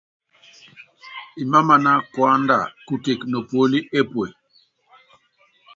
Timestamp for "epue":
3.99-4.27